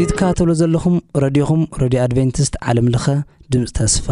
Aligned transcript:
እዙ 0.00 0.06
ትከባተብሎ 0.10 0.50
ዘለኹም 0.58 0.96
ረድኹም 1.22 1.62
ረድዮ 1.82 1.98
ኣድቨንቲስት 2.02 2.54
ዓለምለኸ 2.70 3.06
ድምፂ 3.52 3.64
ተስፋ 3.78 4.06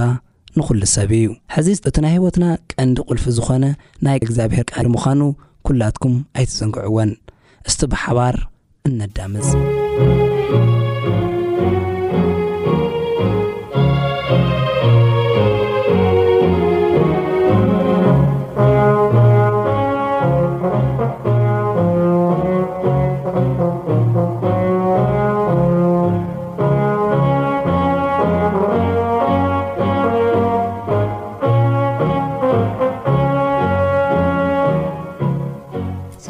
ንዂሉ 0.58 0.80
ሰብ 0.94 1.10
እዩ 1.18 1.26
ሕዚ 1.56 1.68
እቲ 1.90 1.96
ናይ 2.04 2.12
ህይወትና 2.14 2.44
ቀንዲ 2.72 2.96
ቕልፊ 3.08 3.24
ዝኾነ 3.36 3.64
ናይ 4.06 4.16
እግዚኣብሔር 4.22 4.64
ቃዲ 4.74 4.86
ምዃኑ 4.94 5.20
ኲላትኩም 5.68 6.16
ኣይትፅንግዕዎን 6.38 7.12
እስቲ 7.68 7.80
ብሓባር 7.94 8.34
እነዳምፅ 8.90 9.50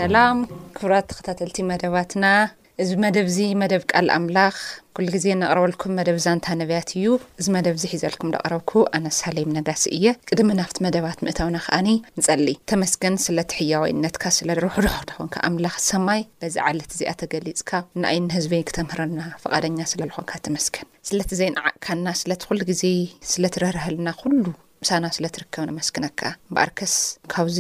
ስላም 0.07 0.39
ክብራት 0.77 1.07
ተከታተልቲ 1.11 1.57
መደባትና 1.69 2.25
እዚ 2.83 2.91
መደብ 3.05 3.27
እዚ 3.31 3.39
መደብ 3.63 3.83
ቃል 3.93 4.09
ኣምላኽ 4.17 4.57
ኩሉ 4.97 5.07
ግዜ 5.15 5.25
እነቕረበልኩም 5.35 5.95
መደብ 5.99 6.17
ዛንታ 6.25 6.47
ነብያት 6.61 6.91
እዩ 6.99 7.07
እዚ 7.41 7.47
መደብዚ 7.57 7.83
ሒዘልኩም 7.93 8.31
ደቕረብኩ 8.35 8.73
ኣነ 8.97 9.09
ሳሌም 9.21 9.49
ነጋሲ 9.57 9.85
እየ 9.97 10.13
ቅድሚ 10.31 10.49
ናብቲ 10.61 10.77
መደባት 10.87 11.23
ምእታውና 11.29 11.61
ከኣኒ 11.65 11.89
ንፀሊ 12.19 12.47
ተመስገን 12.73 13.17
ስለት 13.27 13.55
ሕያወይነትካ 13.61 14.25
ስለርሕዶኾንካ 14.39 15.35
ኣምላኽ 15.49 15.77
ሰማይ 15.89 16.23
በዚ 16.43 16.57
ዓለት 16.69 16.93
እዚኣ 16.97 17.15
ተገሊፅካ 17.23 17.73
ንኣይንንህዝበ 18.05 18.55
ክተምህርና 18.69 19.21
ፈቓደኛ 19.47 19.79
ስለልኾንካ 19.95 20.35
ተመስገን 20.49 20.89
ስለቲ 21.11 21.31
ዘይንዓቕካና 21.41 22.07
ስለ 22.23 22.31
ኩሉ 22.49 22.61
ግዜ 22.73 22.85
ስለትረርሃልና 23.33 24.09
ሉ 24.37 24.47
ምሳና 24.83 25.07
ስለ 25.17 25.27
ትርከብን 25.35 25.71
ኣመስክነካ 25.73 26.21
ምበኣር 26.49 26.71
ከስ 26.79 26.95
ካብዚ 27.33 27.59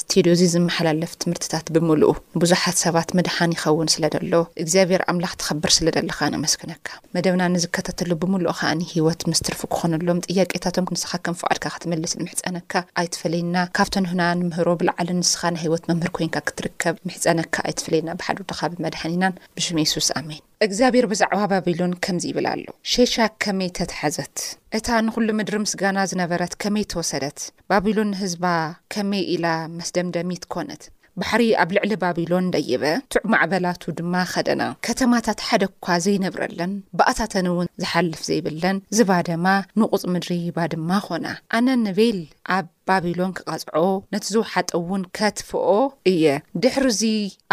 ስትድዮ 0.00 0.32
እዙ 0.36 0.42
ዝመሓላለፍ 0.54 1.12
ትምህርትታት 1.22 1.66
ብምሉእ 1.74 2.16
ንብዙሓት 2.36 2.76
ሰባት 2.84 3.10
መድሓን 3.18 3.54
ይኸውን 3.56 3.88
ስለ 3.94 4.02
ደሎ 4.14 4.34
እግዚኣብሔር 4.62 5.02
ኣምላኽ 5.12 5.32
ትኸብር 5.42 5.72
ስለ 5.78 5.86
ደለካንኣመስክነካ 5.96 6.88
መደብና 7.16 7.42
ንዝከታተሉ 7.54 8.10
ብምሉእ 8.24 8.54
ከዓኒ 8.58 8.80
ሂይወት 8.92 9.20
ምስ 9.30 9.40
ትርፊ 9.46 9.62
ክኾነሎም 9.74 10.22
ጥያቄታቶም 10.26 10.88
ክንስኻከም 10.90 11.38
ፍቃድካ 11.40 11.64
ክትመልስን 11.74 12.24
ምሕፀነካ 12.26 12.72
ኣይትፈለየና 13.02 13.56
ካብቶ 13.78 13.94
ንህና 14.04 14.22
ንምህሮ 14.40 14.68
ብላዕሊ 14.82 15.08
ንስኻ 15.20 15.40
ናይ 15.56 15.62
ሂወት 15.66 15.84
መምህር 15.90 16.12
ኮንካ 16.18 16.36
ክትርከብ 16.50 16.96
ምሕፀነካ 17.08 17.54
ኣይትፈለየና 17.70 18.10
ብሓደድካ 18.20 18.60
ብመድሓን 18.74 19.14
ኢናን 19.16 19.36
ብሽም 19.56 19.80
ሱስ 19.94 20.10
ኣሜን 20.20 20.42
እግዚኣብሔር 20.66 21.04
ብዛዕባ 21.10 21.38
ባቢሎን 21.50 21.92
ከምዚ 22.04 22.24
ይብል 22.28 22.46
ኣሎ 22.52 22.62
ሸሻ 22.92 23.14
ከመይ 23.42 23.68
ተተሓዘት 23.78 24.38
እታ 24.78 24.88
ንኹሉ 25.06 25.28
ምድሪ 25.38 25.54
ምስጋና 25.64 25.98
ዝነበረት 26.10 26.52
ከመይ 26.62 26.84
ተወሰደት 26.92 27.38
ባቢሎን 27.70 28.10
ህዝባ 28.22 28.44
ከመይ 28.92 29.22
ኢላ 29.34 29.46
መስደምደሚት 29.76 30.44
ኮነት 30.54 30.82
ባሕሪ 31.20 31.44
ኣብ 31.60 31.70
ልዕሊ 31.76 31.92
ባቢሎን 32.04 32.50
ደይበ 32.54 32.82
ቱዕ 33.12 33.22
ማዕበላቱ 33.32 33.84
ድማ 34.00 34.14
ኸደና 34.32 34.64
ከተማታት 34.88 35.38
ሓደ 35.46 35.62
እኳ 35.70 35.86
ዘይነብረለን 36.06 36.72
ብኣታተን 36.98 37.46
እውን 37.52 37.70
ዝሓልፍ 37.82 38.20
ዘይብለን 38.30 38.76
ዝባደማ 38.98 39.46
ንቑፅ 39.82 40.04
ምድሪ 40.14 40.32
ባ 40.58 40.66
ድማ 40.74 40.90
ኾና 41.06 41.26
ኣነ 41.58 41.66
ንበል 41.84 42.20
ኣብ 42.56 42.66
ባቢሎን 42.88 43.32
ክቐፅዖ 43.38 43.84
ነቲ 44.14 44.24
ዝውሓጠውን 44.34 45.02
ከትፍኦ 45.18 45.68
እየ 46.12 46.24
ድሕሪዚ 46.62 47.02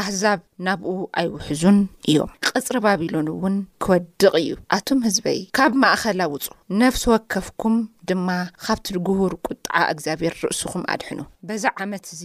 ኣህዛብ 0.03 0.39
ናብኡ 0.65 0.91
ኣይውሕዙን 1.19 1.79
እዮም 2.11 2.29
ቅፅሪ 2.49 2.75
ባቢሎን 2.85 3.27
እውን 3.33 3.55
ክወድቕ 3.83 4.23
እዩ 4.41 4.51
ኣቶም 4.77 4.99
ህዝበይ 5.07 5.39
ካብ 5.57 5.73
ማእኸላውፁ 5.83 6.45
ነፍሲ 6.81 7.03
ወከፍኩም 7.13 7.75
ድማ 8.09 8.27
ካብቲ 8.63 8.87
ጉቡር 9.07 9.33
ቁጣዓ 9.47 9.77
እግዚኣብሔር 9.93 10.33
ርእስኹም 10.43 10.83
ኣድሕኑ 10.93 11.19
በዛ 11.47 11.63
ዓመት 11.83 12.03
እዚ 12.15 12.21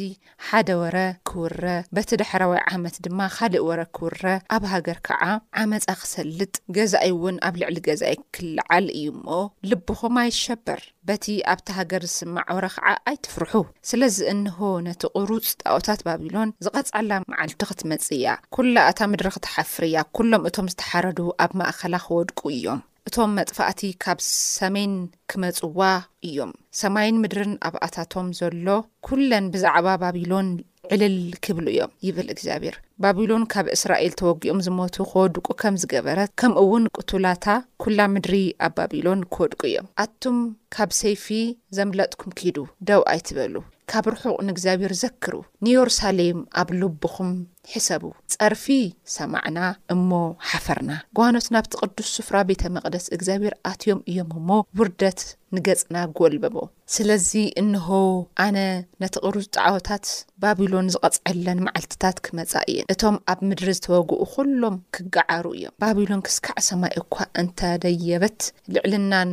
ሓደ 0.48 0.68
ወረ 0.80 0.96
ክውረ 1.28 1.62
በቲ 1.96 2.10
ዳሕራዋይ 2.22 2.60
ዓመት 2.76 2.96
ድማ 3.06 3.20
ካልእ 3.36 3.64
ወረ 3.68 3.80
ክውረ 3.96 4.22
ኣብ 4.56 4.64
ሃገር 4.72 4.98
ከዓ 5.08 5.22
ዓመፃ 5.62 5.86
ክሰልጥ 6.02 6.52
ገዛይ 6.78 7.08
እውን 7.14 7.36
ኣብ 7.48 7.54
ልዕሊ 7.62 7.76
ገዛይ 7.88 8.14
ክልዓል 8.36 8.88
እዩ 8.98 9.08
እሞ 9.16 9.26
ልብኹም 9.70 10.18
ኣይሸበር 10.24 10.82
በቲ 11.08 11.24
ኣብቲ 11.52 11.68
ሃገር 11.78 12.02
ዝስማዕ 12.12 12.48
ወረ 12.58 12.66
ከዓ 12.76 12.90
ይ 13.12 13.16
ትፍርሑ 13.24 13.52
ስለዚ 13.90 14.16
እንሆ 14.32 14.58
ነቲ 14.86 15.02
ቅሩፅ 15.18 15.46
ጣኦታት 15.62 16.00
ባቢሎን 16.08 16.50
ዝቐፅላ 16.64 17.12
መዓልቲ 17.32 17.64
ክትመጽ 17.70 18.04
እያ 18.18 18.28
ኩላ 18.56 18.74
እታ 18.92 18.98
ምድሪ 19.12 19.28
ክትሓፍር 19.36 19.84
እያ 19.88 19.98
ኩሎም 20.16 20.44
እቶም 20.50 20.66
ዝተሓረዱ 20.72 21.20
ኣብ 21.44 21.52
ማእከላ 21.60 21.94
ክወድቁ 22.06 22.40
እዮም 22.56 22.80
እቶም 23.08 23.30
መጥፋእቲ 23.38 23.80
ካብ 24.04 24.18
ሰሜን 24.56 24.92
ክመፅዋ 25.32 25.80
እዮም 26.28 26.52
ሰማይን 26.80 27.20
ምድርን 27.22 27.52
ኣብ 27.68 27.76
ኣታቶም 27.86 28.26
ዘሎ 28.40 28.66
ኩለን 29.08 29.46
ብዛዕባ 29.54 29.86
ባቢሎን 30.02 30.48
ዕልል 30.98 31.16
ክብሉ 31.44 31.66
እዮም 31.74 31.90
ይብል 32.06 32.28
እግዚኣብሔር 32.32 32.76
ባቢሎን 33.02 33.42
ካብ 33.52 33.66
እስራኤል 33.74 34.12
ተወጊኦም 34.20 34.62
ዝሞቱ 34.66 34.96
ከወድቁ 35.10 35.46
ከም 35.62 35.74
ዝገበረት 35.82 36.30
ከምኡ 36.40 36.58
ውን 36.70 36.84
ቅቱላታ 36.98 37.46
ኲላ 37.82 37.98
ምድሪ 38.14 38.34
ኣብ 38.66 38.72
ባቢሎን 38.78 39.20
ክወድቁ 39.34 39.60
እዮም 39.70 39.86
ኣቱም 40.04 40.38
ካብ 40.76 40.92
ሰይፊ 41.02 41.26
ዘምለጥኩም 41.78 42.32
ኪዱ 42.40 42.56
ደውኣይትበሉ 42.90 43.54
ካብ 43.90 44.06
ርሑቕ 44.12 44.34
ንእግዚኣብሔር 44.48 44.92
ዘክሩ 45.04 45.32
ንየሩሳሌም 45.66 46.38
ኣብ 46.60 46.68
ልብኹም 46.80 47.30
ሒሰቡ 47.70 48.02
ጸርፊ 48.32 48.64
ሰማዕና 49.14 49.58
እሞ 49.94 50.10
ሓፈርና 50.50 50.90
ጓኖት 51.18 51.46
ናብቲ 51.54 51.72
ቅዱስ 51.84 52.08
ስፍራ 52.18 52.36
ቤተ 52.48 52.62
መቕደስ 52.74 53.06
እግዚኣብሔር 53.16 53.54
ኣትዮም 53.70 54.00
እዮም 54.10 54.30
እሞ 54.40 54.48
ውርደት 54.78 55.20
ንገጽና 55.56 55.96
ጎልበቦ 56.18 56.56
ስለዚ 56.96 57.28
እንሆ 57.62 57.88
ኣነ 58.46 58.58
ነቲ 59.04 59.14
ቕሩዝ 59.30 59.48
ጣዕወታት 59.56 60.04
ባቢሎን 60.44 60.92
ዝቐጽዐለን 60.96 61.64
መዓልትታት 61.68 62.16
ክመጻ 62.28 62.52
እየን 62.72 62.88
እቶም 62.94 63.18
ኣብ 63.34 63.40
ምድሪ 63.50 63.68
ዝተወግኡ 63.78 64.20
ኩሎም 64.34 64.76
ክገዓሩ 64.98 65.44
እዮም 65.58 65.74
ባቢሎን 65.86 66.22
ክስካዕ 66.28 66.58
ሰማይ 66.68 66.94
እኳ 67.02 67.16
እንተደየበት 67.42 68.38
ልዕልናን 68.76 69.32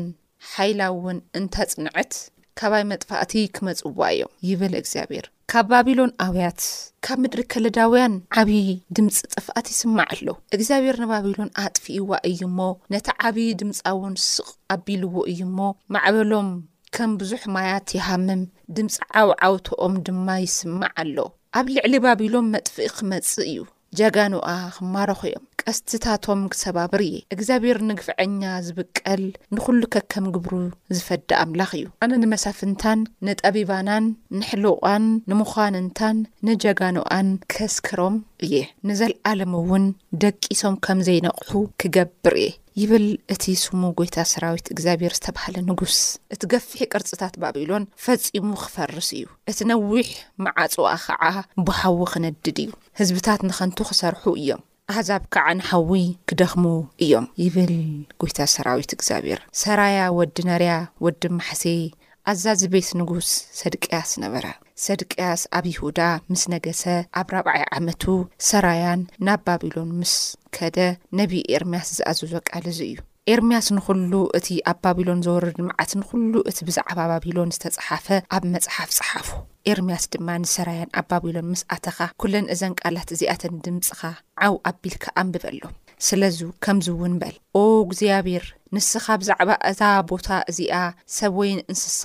ሓይላእውን 0.53 1.18
እንተፅንዐት 1.41 2.12
ካባይ 2.59 2.84
መጥፋእቲ 2.91 3.34
ክመጽዋ 3.56 3.97
እዮም 4.12 4.31
ይብል 4.50 4.73
እግዚኣብሔር 4.79 5.25
ካብ 5.51 5.66
ባቢሎን 5.72 6.12
ኣውያት 6.25 6.59
ካብ 7.06 7.18
ምድሪ 7.23 7.41
ከለዳውያን 7.53 8.13
ዓብዪ 8.41 8.68
ድምፂ 8.97 9.18
ጥፍኣት 9.34 9.68
ይስማዕ 9.73 10.07
ኣሎ 10.16 10.28
እግዚኣብሔር 10.56 10.97
ንባቢሎን 11.03 11.51
ኣጥፊእዋ 11.63 12.09
እዩ 12.29 12.41
ሞ 12.59 12.68
ነቲ 12.95 13.07
ዓብዪ 13.29 13.47
ድምፃውን 13.62 14.16
ስቕ 14.31 14.47
ኣቢልዎ 14.75 15.16
እዩ 15.34 15.41
እሞ 15.50 15.59
ማዕበሎም 15.95 16.50
ከም 16.97 17.13
ብዙሕ 17.22 17.41
ማያት 17.56 17.88
ይሃምም 18.00 18.44
ድምፂ 18.78 18.97
ዓውዓውትኦም 19.24 19.95
ድማ 20.07 20.28
ይስማዕ 20.45 20.94
ኣሎ 21.03 21.18
ኣብ 21.59 21.66
ልዕሊ 21.75 21.94
ባቢሎን 22.06 22.47
መጥፊእ 22.53 22.91
ክመጽ 22.97 23.29
እዩ 23.50 23.56
ጃጋንኣ 23.98 24.48
ኽማረኹ 24.75 25.22
እዮም 25.28 25.44
ቀስትታቶም 25.62 26.42
ክሰባብር 26.53 27.02
እየ 27.06 27.16
እግዚኣብሔር 27.36 27.78
ንግፍዐኛ 27.90 28.42
ዝብቀል 28.68 29.24
ንዅሉ 29.56 29.81
ከከም 29.94 30.25
ግብሩ 30.36 30.51
ዝፈዲ 30.98 31.30
ኣምላኽ 31.44 31.72
እዩ 31.78 31.86
ኣነ 32.06 32.12
ንመሳፍንታን 32.24 33.00
ንጠቢባናን 33.28 34.06
ንሕልቋን 34.39 35.06
ንምዃንንታን 35.31 36.18
ንጃጋንኣን 36.50 37.30
ክስክሮም 37.56 38.18
እየ 38.48 38.54
ንዘለኣለም 38.89 39.54
እውን 39.62 39.86
ደቂሶም 40.24 40.78
ከም 40.88 41.01
ዘይነቕሑ 41.10 41.51
ክገብር 41.84 42.36
እየ 42.44 42.50
ይብል 42.81 43.06
እቲ 43.33 43.44
ስሙ 43.62 43.79
ጐይታት 44.00 44.27
ሰራዊት 44.31 44.65
እግዚኣብሔር 44.74 45.13
ዝተባሃለ 45.18 45.56
ንጉስ 45.69 45.95
እቲ 46.33 46.41
ገፊሒ 46.51 46.79
ቅርፅታት 46.94 47.33
ባቢሎን 47.41 47.83
ፈጺሙ 48.03 48.50
ክፈርስ 48.63 49.09
እዩ 49.18 49.24
እቲ 49.51 49.57
ነዊሕ 49.69 50.07
መዓፅዋ 50.45 50.88
ከዓ 51.06 51.24
ብሓዊ 51.68 51.97
ክነድድ 52.12 52.57
እዩ 52.63 52.69
ህዝብታት 53.00 53.41
ንኸንቱ 53.50 53.77
ክሰርሑ 53.91 54.24
እዮም 54.41 54.62
ኣሕዛብ 54.91 55.24
ከዓ 55.35 55.47
ንሓዊ 55.59 55.91
ክደኽሙ 56.31 56.65
እዮም 57.06 57.25
ይብል 57.44 57.74
ጐይታት 58.24 58.51
ሰራዊት 58.56 58.91
እግዚኣብሔር 58.97 59.41
ሰራያ 59.63 59.97
ወዲ 60.19 60.38
ነርያ 60.50 60.75
ወዲ 61.07 61.21
ማሕሴ 61.38 61.63
ኣዛዚ 62.31 62.62
ቤት 62.71 62.88
ንጉስ 63.00 63.27
ሰድቅያስ 63.57 64.09
ነበረ 64.24 64.45
ሰድቅያስ 64.85 65.41
ኣብ 65.57 65.65
ይሁዳ 65.71 66.00
ምስ 66.31 66.41
ነገሰ 66.53 66.83
ኣብ 67.19 67.27
ረብዓይ 67.35 67.62
ዓመቱ 67.77 68.03
ሰራያን 68.47 69.01
ናብ 69.27 69.39
ባቢሎን 69.45 69.91
ምስ 70.00 70.13
ከደ 70.57 70.77
ነቢዪ 71.19 71.41
ኤርምያስ 71.57 71.89
ዝኣዘዞ 72.00 72.33
ቃል 72.50 72.65
እዙ 72.74 72.79
እዩ 72.88 72.97
ኤርምያስ 73.35 73.68
ንኹሉ 73.77 74.12
እቲ 74.41 74.47
ኣብ 74.74 74.77
ባቢሎን 74.83 75.24
ዘወርዱ 75.27 75.53
ልምዓት 75.62 75.91
ንዅሉ 76.01 76.33
እቲ 76.51 76.59
ብዛዕባ 76.69 77.00
ባቢሎን 77.13 77.56
ዝተጸሓፈ 77.57 78.07
ኣብ 78.35 78.44
መጽሓፍ 78.57 78.91
ጸሓፉ 79.00 79.27
ኤርምያስ 79.74 80.06
ድማ 80.15 80.27
ንሰራያን 80.44 80.94
ኣብ 81.00 81.07
ባቢሎን 81.13 81.50
ምስ 81.56 81.63
ኣተኻ 81.77 81.97
ኵለን 82.24 82.51
እዘን 82.56 82.77
ቃላት 82.81 83.09
እዚኣተን 83.18 83.59
ድምፂኻ 83.68 84.01
ዓው 84.47 84.57
ኣቢልካ 84.71 85.06
ኣንብበሎ 85.24 85.59
ስለዙ 86.06 86.38
ከምዝእውን 86.64 87.14
በል 87.22 87.36
ኦ 87.60 87.62
እግዚኣብሔር 87.84 88.46
ንስኻ 88.76 89.06
ብዛዕባ 89.20 89.50
እታ 89.70 89.82
ቦታ 90.10 90.28
እዚኣ 90.52 90.78
ሰብ 91.18 91.34
ወይ 91.40 91.52
ን 91.58 91.62
እንስሳ 91.72 92.02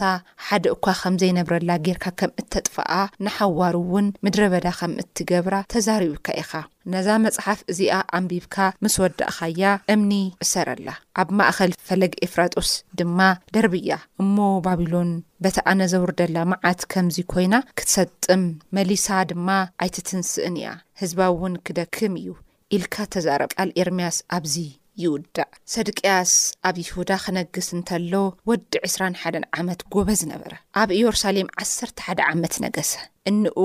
ሓደ 0.46 0.64
እኳ 0.74 0.86
ከም 1.00 1.14
ዘይነብረላ 1.22 1.70
ጌርካ 1.86 2.04
ከም 2.20 2.30
እተጥፋኣ 2.40 2.90
ንሓዋሩ 3.24 3.74
እውን 3.86 4.06
ምድረ 4.24 4.42
በዳ 4.52 4.66
ከም 4.80 4.92
እትገብራ 5.02 5.54
ተዛሪብካ 5.72 6.26
ኢኻ 6.42 6.52
ነዛ 6.92 7.08
መፅሓፍ 7.24 7.60
እዚኣ 7.72 7.96
ኣንቢብካ 8.18 8.56
ምስ 8.84 8.96
ወዳእኻያ 9.04 9.64
እምኒ 9.94 10.12
ዕሰረላ 10.44 10.88
ኣብ 11.22 11.28
ማእኸል 11.40 11.72
ፈለጊ 11.88 12.14
ኤፍራጦስ 12.28 12.70
ድማ 13.00 13.18
ደርብያ 13.56 13.96
እሞ 14.24 14.36
ባቢሎን 14.68 15.12
በቲ 15.46 15.58
ኣነዘውርደላ 15.72 16.36
መዓት 16.52 16.82
ከምዚ 16.94 17.18
ኮይና 17.34 17.54
ክትሰጥም 17.80 18.44
መሊሳ 18.78 19.08
ድማ 19.32 19.48
ኣይትትንስእን 19.84 20.56
እያ 20.62 20.70
ህዝባ 21.02 21.20
እውን 21.34 21.56
ክደክም 21.68 22.16
እዩ 22.22 22.30
ኢልካ 22.76 22.96
ተዛረቃል 23.14 23.70
ኤርምያስ 23.82 24.16
ኣብዙ 24.36 24.54
ይውዳእ 25.02 25.50
ሰድቅያስ 25.72 26.30
ኣብ 26.68 26.76
ይሁዳ 26.82 27.10
ኸነግስ 27.24 27.68
እንተሎ 27.76 28.12
ወዲ 28.50 28.72
2ስራ1ን 28.88 29.44
ዓመት 29.60 29.80
ጐበ 29.94 30.08
ዝነበረ 30.20 30.52
ኣብ 30.82 30.88
ኢየሩሳሌም 30.98 31.52
1ሰርተ1ደ 31.64 32.20
ዓመት 32.32 32.56
ነገሰ 32.66 32.92
እንኡ 33.30 33.58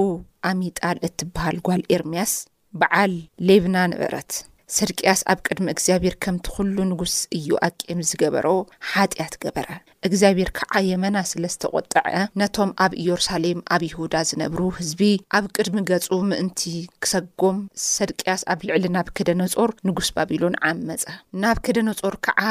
ኣሚጣል 0.52 1.00
እትበሃል 1.10 1.60
ጓል 1.68 1.84
ኤርምያስ 1.96 2.34
በዓል 2.82 3.14
ሌብና 3.50 3.78
ነበረት 3.94 4.32
ሰድቅያስ 4.76 5.20
ኣብ 5.32 5.40
ቅድሚ 5.48 5.66
እግዚኣብሔር 5.74 6.16
ከምቲ 6.24 6.48
ዅሉ 6.56 6.78
ንጉስ 6.90 7.14
እዩ 7.38 7.48
ኣቄም 7.68 8.00
ዝገበሮ 8.10 8.48
ሓጢኣት 8.92 9.36
ገበረ 9.44 9.68
እግዚኣብሔር 10.08 10.50
ከዓ 10.58 10.74
የመና 10.88 11.18
ስለዝተቖጠዐ 11.30 12.10
ነቶም 12.42 12.72
ኣብ 12.86 12.92
ኢየሩሳሌም 13.04 13.60
ኣብ 13.76 13.84
ይሁዳ 13.88 14.16
ዝነብሩ 14.32 14.60
ህዝቢ 14.80 15.02
ኣብ 15.40 15.46
ቅድሚ 15.58 15.78
ገጹ 15.92 16.08
ምእንቲ 16.32 16.64
ክሰጎም 17.06 17.58
ሰድቅያስ 17.96 18.44
ኣብ 18.54 18.60
ልዕሊ 18.70 18.86
ናብ 18.98 19.10
ከደነጾር 19.20 19.72
ንጉስ 19.90 20.10
ባቢሎን 20.18 20.60
ዓመፀ 20.72 21.06
ናብ 21.44 21.60
ከደነ 21.68 21.90
ጾር 22.02 22.18
ከዓ 22.28 22.42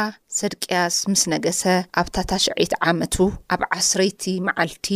ሰድቅያስ 0.40 0.96
ምስ 1.12 1.24
ነገሰ 1.34 1.62
ኣብታታሸዐይቲ 2.04 2.72
ዓመቱ 2.92 3.16
ኣብ 3.56 3.62
ዓስረይቲ 3.78 4.24
መዓልቲ 4.48 4.88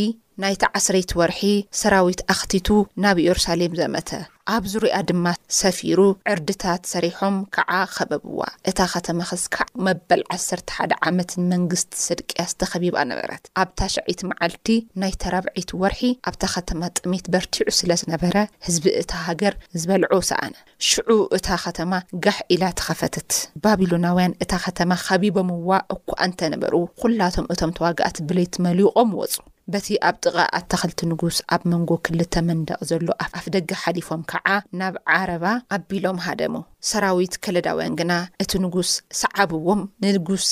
ናይቲ 0.45 0.63
ዓስረይቲ 0.79 1.11
ወርሒ 1.21 1.41
ሰራዊት 1.83 2.21
ኣኽቲቱ 2.35 2.69
ናብ 3.05 3.17
ኢየሩሳሌም 3.25 3.73
ዘመተ 3.81 4.09
ኣብ 4.55 4.65
ዙሪኣ 4.73 4.97
ድማ 5.09 5.25
ሰፊሩ 5.59 5.99
ዕርድታት 6.31 6.83
ሰሪሖም 6.93 7.35
ከዓ 7.55 7.73
ኸበብዋ 7.95 8.41
እታ 8.71 8.79
ኸተማ 8.93 9.19
ክስካዕ 9.31 9.69
መበል 9.87 10.23
ዓሰርተሓደ 10.37 10.93
ዓመትን 11.09 11.43
መንግስቲ 11.53 11.93
ስድቅያ 12.07 12.45
ዝተኸቢባ 12.53 12.97
ነበረት 13.11 13.45
ኣብታ 13.63 13.81
ሸዒቲ 13.95 14.21
መዓልቲ 14.31 14.69
ናይ 15.03 15.13
ተራብዒቲ 15.25 15.71
ወርሒ 15.83 16.01
ኣብታ 16.31 16.43
ኸተማ 16.55 16.81
ጥሜት 17.01 17.29
በርቲዑ 17.35 17.67
ስለ 17.79 17.91
ዝነበረ 18.03 18.35
ህዝቢ 18.69 18.87
እታ 19.03 19.13
ሃገር 19.29 19.57
ዝበልዖ 19.83 20.13
ሰኣነ 20.31 20.55
ሽዑ 20.89 21.19
እታ 21.39 21.49
ኸተማ 21.67 21.93
ጋሕ 22.27 22.41
ኢላ 22.57 22.65
ተኸፈተት 22.81 23.31
ባቢሎናውያን 23.67 24.37
እታ 24.47 24.55
ኸተማ 24.67 24.91
ኸቢቦምዋ 25.07 25.71
እኳኣ 25.97 26.19
እንተ 26.33 26.41
ነበሩ 26.57 26.75
ዅላቶም 27.05 27.49
እቶም 27.55 27.75
ተዋግኣት 27.79 28.19
ብለይ 28.31 28.49
ትመሊቖም 28.57 29.15
ወፁ 29.23 29.35
በቲ 29.73 29.89
ኣብ 30.09 30.17
ጥቓ 30.25 30.37
ኣታኽልቲ 30.59 30.99
ንጉስ 31.11 31.37
ኣብ 31.55 31.63
መንጎ 31.73 31.91
ክልተ 32.07 32.35
መንደቕ 32.49 32.79
ዘሎ 32.91 33.07
ኣፍ 33.25 33.45
ደገ 33.55 33.69
ሓሊፎም 33.83 34.23
ከዓ 34.31 34.47
ናብ 34.81 34.95
ዓረባ 35.17 35.45
ኣቢሎም 35.77 36.19
ሃደሙ 36.27 36.55
ሰራዊት 36.91 37.35
ከለዳውያን 37.47 37.97
ግና 38.01 38.13
እቲ 38.45 38.53
ንጉስ 38.65 38.91
ሰዓብዎም 39.23 39.83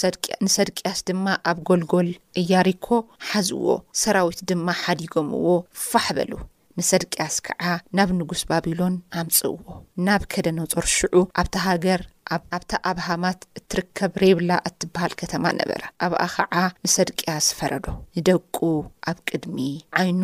ስንሰድቅያስ 0.00 1.00
ድማ 1.10 1.26
ኣብ 1.50 1.58
ጎልጎል 1.70 2.10
እያሪኮ 2.42 2.86
ሓዝዎ 3.30 3.64
ሰራዊት 4.02 4.40
ድማ 4.50 4.66
ሓዲጎምዎ 4.84 5.46
ፋሕበሉ 5.88 6.32
ንሰድቅያስ 6.80 7.36
ከዓ 7.46 7.62
ናብ 7.98 8.08
ንጉስ 8.18 8.42
ባቢሎን 8.50 8.94
ኣምፅዎ 9.20 9.52
ናብ 10.06 10.22
ከደኖጾርሽዑ 10.32 11.14
ኣብታ 11.42 11.54
ሃገር 11.66 12.02
ኣብታ 12.50 12.70
ኣብሃማት 12.88 13.40
እትርከብ 13.58 14.12
ሬብላ 14.22 14.50
እትብሃል 14.68 15.12
ከተማ 15.20 15.44
ነበረ 15.60 15.82
ኣብኣ 16.06 16.20
ኸዓ 16.34 16.54
ንሰድቅያስፈረዶ 16.84 17.86
ንደቁ 18.16 18.56
ኣብ 19.10 19.18
ቅድሚ 19.30 19.58
ዓይኑ 20.00 20.22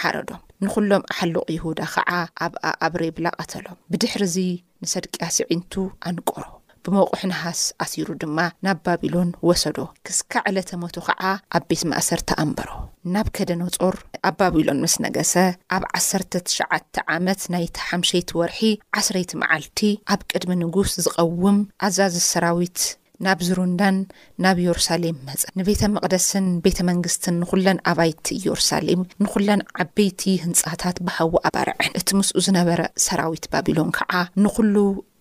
ሓረዶም 0.00 0.42
ንዅሎም 0.64 1.02
ኣሓልቕ 1.12 1.46
ይሁዳ 1.56 1.80
ኸዓ 1.94 2.10
ኣብኣ 2.46 2.64
ኣብ 2.86 2.94
ሬብላ 3.02 3.26
ቐተሎም 3.40 3.80
ብድሕርዙ 3.92 4.36
ንሰድቅያስዒንቱ 4.82 5.72
ኣንቈሮ 6.10 6.42
ብመቑሕ 6.86 7.20
ነሃስ 7.30 7.60
ኣሲሩ 7.84 8.08
ድማ 8.22 8.38
ናብ 8.64 8.78
ባቢሎን 8.86 9.30
ወሰዶ 9.48 9.78
ክስካዕለተመቱ 10.06 10.94
ኸዓ 11.06 11.22
ኣብ 11.56 11.62
ቤት 11.70 11.82
ማእሰርተኣንበሮ 11.90 12.68
ናብ 13.14 13.28
ከደኖጾር 13.36 13.96
ኣብ 14.28 14.34
ባቢሎን 14.40 14.82
ምስ 14.84 14.94
ነገሰ 15.06 15.34
ኣብ 15.76 15.82
1ሰር9ሸተ 16.00 16.94
ዓመት 17.16 17.40
ናይቲ 17.54 17.76
ሓምሸይቲ 17.88 18.30
ወርሒ 18.40 18.60
ዓስረይቲ 19.00 19.32
መዓልቲ 19.42 19.80
ኣብ 20.14 20.20
ቅድሚ 20.32 20.52
ንጉስ 20.62 20.92
ዝቐውም 21.06 21.58
ኣዛዝ 21.88 22.14
ሰራዊት 22.30 22.78
ናብ 23.24 23.40
ዙሩንዳን 23.48 23.96
ናብ 24.44 24.56
ኢየሩሳሌም 24.62 25.16
መፀ 25.28 25.42
ንቤተ 25.58 25.82
መቕደስን 25.94 26.46
ቤተ 26.64 26.78
መንግስትን 26.90 27.34
ንኹለን 27.42 27.78
ኣባይቲ 27.90 28.26
ኢየሩሳሌም 28.40 29.00
ንኹለን 29.24 29.60
ዓበይቲ 29.84 30.22
ህንጻታት 30.44 30.98
ብሃዊ 31.06 31.30
ኣባርዐን 31.50 31.94
እቲ 32.00 32.08
ምስኡ 32.20 32.38
ዝነበረ 32.46 32.80
ሰራዊት 33.06 33.46
ባቢሎን 33.54 33.92
ከዓ 33.98 34.12
ንኹሉ 34.46 34.76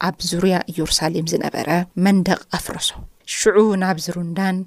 ኣብ 0.07 0.17
ዙርያ 0.31 0.55
ኢየሩሳሌም 0.73 1.29
ዝነበረ 1.33 1.69
መንደቕ 2.07 2.39
ኣፍረሶ 2.57 2.91
ሽዑ 3.35 3.57
ናብ 3.83 3.97
ዝሩንዳን 4.07 4.57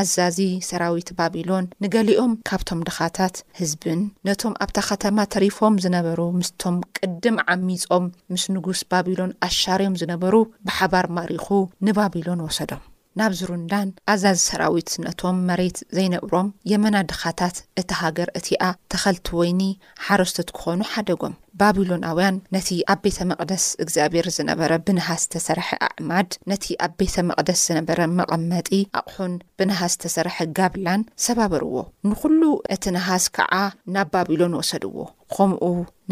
ኣዛዚ 0.00 0.38
ሰራዊት 0.68 1.10
ባቢሎን 1.18 1.66
ንገሊኦም 1.82 2.32
ካብቶም 2.48 2.80
ድኻታት 2.88 3.36
ህዝብን 3.60 4.00
ነቶም 4.28 4.54
ኣብታ 4.64 4.78
ኸተማ 4.88 5.18
ተሪፎም 5.34 5.78
ዝነበሩ 5.84 6.18
ምስቶም 6.40 6.76
ቅድም 6.98 7.38
ዓሚፆም 7.54 8.04
ምስ 8.34 8.44
ንጉስ 8.56 8.82
ባቢሎን 8.92 9.32
ኣሻርዮም 9.48 9.96
ዝነበሩ 10.02 10.34
ብሓባር 10.68 11.08
ማሪኹ 11.18 11.46
ንባቢሎን 11.88 12.44
ወሰዶም 12.48 12.84
ናብ 13.20 13.32
ዙሩንዳን 13.38 13.88
ኣዛዝ 14.12 14.38
ሰራዊት 14.48 14.90
ነቶም 15.04 15.36
መሬት 15.48 15.78
ዘይነብሮም 15.96 16.48
የመናድኻታት 16.70 17.56
እቲ 17.80 17.90
ሃገር 18.00 18.28
እቲ 18.38 18.48
ኣ 18.66 18.68
ተኸልቲ 18.92 19.28
ወይኒ 19.38 19.60
ሓረስቶት 20.06 20.48
ክኾኑ 20.56 20.80
ሓደጎም 20.92 21.34
ባቢሎናውያን 21.60 22.40
ነቲ 22.54 22.68
ኣብ 22.92 22.98
ቤተ 23.04 23.18
መቕደስ 23.30 23.64
እግዚኣብሔር 23.84 24.26
ዝነበረ 24.36 24.72
ብነሃስ 24.88 25.22
ዝተሰርሐ 25.26 25.68
ኣዕማድ 25.86 26.28
ነቲ 26.52 26.66
ኣብ 26.86 26.92
ቤተ 27.02 27.14
መቕደስ 27.28 27.60
ዝነበረ 27.68 28.00
መቐመጢ 28.18 28.70
ኣቕሑን 29.00 29.34
ብነሃስ 29.60 29.96
ተሰርሐ 30.02 30.36
ጋብላን 30.58 31.04
ሰባበርዎ 31.26 31.74
ንኹሉ 32.10 32.42
እቲ 32.76 32.84
ነሃስ 32.98 33.26
ከዓ 33.38 33.52
ናብ 33.96 34.10
ባቢሎን 34.16 34.56
ወሰድዎ 34.60 34.96
ከምኡ 35.36 35.64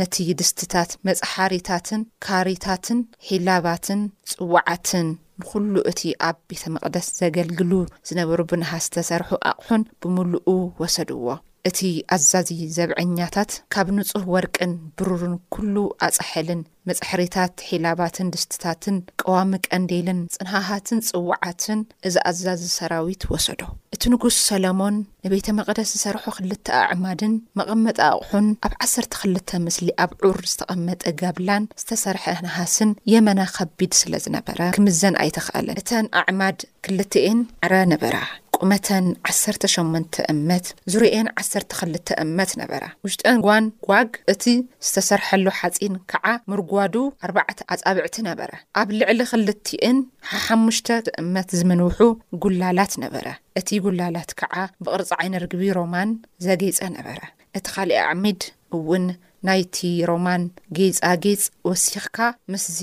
ነቲ 0.02 0.14
ድስትታት 0.40 0.92
መፅሓሪታትን 1.10 2.00
ካሪታትን 2.28 3.00
ሒላባትን 3.28 4.00
ጽዋዓትን 4.32 5.08
ንኹሉ 5.42 5.74
እቲ 5.90 6.00
ኣብ 6.28 6.36
ቤተ 6.48 6.62
መቕደስ 6.74 7.06
ዘገልግሉ 7.20 7.72
ዝነበሩ 8.08 8.38
ብነሃስ 8.50 8.84
ተሰርሑ 8.94 9.30
ኣቑሑን 9.50 9.82
ብምሉኡ 10.00 10.48
ወሰድዎ 10.80 11.24
እቲ 11.68 11.78
ኣዛዚ 12.16 12.48
ዘብዐኛታት 12.76 13.50
ካብ 13.72 13.88
ንጹህ 13.96 14.24
ወርቅን 14.34 14.72
ብሩርን 14.96 15.34
ኩሉ 15.54 15.74
ኣፀሐልን 16.06 16.60
መፅሕሪታት 16.88 17.52
ሒላባትን 17.68 18.30
ድስትታትን 18.34 18.96
ቀዋሚ 19.22 19.52
ቀንዴልን 19.66 20.18
ፅንሃሃትን 20.36 20.98
ፅውዓትን 21.10 21.80
እዚ 22.08 22.16
ኣዛዝ 22.30 22.62
ሰራዊት 22.78 23.24
ወሰዶ 23.32 23.62
እቲ 23.96 24.02
ንጉስ 24.14 24.36
ሰሎሞን 24.50 24.96
ንቤተ 25.26 25.46
መቕደስ 25.58 25.90
ዝሰርሑ 25.96 26.24
ክልተ 26.36 26.68
ኣዕማድን 26.90 27.34
መቐመጢ 27.58 27.98
ኣቑሑን 28.10 28.48
ኣብ 28.66 28.72
1ሰርተ 28.86 29.12
2ልተ 29.22 29.50
ምስሊ 29.66 29.88
ኣብ 30.04 30.12
ዑር 30.28 30.40
ዝተቐመጠ 30.52 31.02
ጋብላን 31.22 31.68
ዝተሰርሐ 31.82 32.26
ንሃስን 32.46 32.92
የመና 33.12 33.40
ከቢድ 33.56 33.92
ስለዝነበረ 34.02 34.58
ክምዘን 34.76 35.18
ኣይተኽኣለን 35.24 35.80
እተን 35.82 36.08
ኣዕማድ 36.22 36.58
ክልትኤን 36.86 37.38
ዕረ 37.66 37.74
ነበራ 37.90 38.16
ቁመተን 38.56 39.06
18 39.28 40.18
እመት 40.32 40.66
ዙርአን 40.92 41.28
1ሰኽል 41.42 41.92
እመት 42.24 42.50
ነበራ 42.62 42.82
ውሽጠን 43.04 43.38
ጓን 43.46 43.64
ጓግ 43.86 44.10
እቲ 44.32 44.44
ዝተሰርሐሉ 44.86 45.46
ሓፂን 45.58 45.94
ከዓ 46.10 46.26
ምርጓዱ 46.52 46.94
ኣርባዕ 47.26 47.46
ኣጻብዕቲ 47.74 48.16
ነበረ 48.28 48.50
ኣብ 48.82 48.90
ልዕሊ 48.98 49.20
ኽልትእን 49.32 49.98
ሓሓሙሽተ 50.30 50.90
እመት 51.24 51.48
ዝምንውሑ 51.58 52.00
ጉላላት 52.44 52.94
ነበረ 53.04 53.26
እቲ 53.60 53.68
ጉላላት 53.86 54.32
ከዓ 54.40 54.54
ብቕርፃ 54.84 55.10
ዓይነ 55.20 55.34
ርግቢ 55.44 55.64
ሮማን 55.80 56.12
ዘጌጸ 56.48 56.80
ነበረ 56.98 57.20
እቲ 57.60 57.66
ኻሊእ 57.76 58.02
ኣዕሚድ 58.08 58.42
እውን 58.78 59.06
ናይቲ 59.50 59.80
ሮማን 60.12 60.44
ጌጻጌጽ 60.80 61.44
ወሲኽካ 61.70 62.18
ምስዚ 62.54 62.78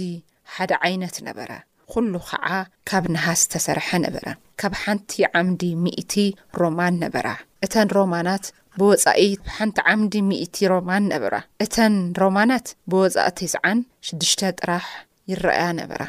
ሓደ 0.55 0.71
ዓይነት 0.87 1.17
ነበረ 1.29 1.51
ኩሉ 1.93 2.13
ከዓ 2.29 2.47
ካብ 2.89 3.05
ነሃስ 3.15 3.41
ተሰርሐ 3.53 3.89
ነበራ 4.05 4.27
ካብ 4.61 4.73
ሓንቲ 4.81 5.11
ዓምዲ 5.39 5.61
ሚእቲ 5.83 6.13
ሮማን 6.61 6.95
ነበራ 7.03 7.27
እተን 7.65 7.89
ሮማናት 7.97 8.45
ብወፃኢ 8.79 9.27
ብሓንቲ 9.47 9.77
ዓምዲ 9.93 10.13
ሚእቲ 10.29 10.55
ሮማን 10.73 11.03
ነበራ 11.13 11.35
እተን 11.65 11.95
ሮማናት 12.23 12.67
ብወፃኢ 12.93 13.27
ቴስዓን 13.41 13.79
6ዱሽተ 14.09 14.41
ጥራሕ 14.61 14.85
ይረአያ 15.31 15.65
ነበራ 15.81 16.01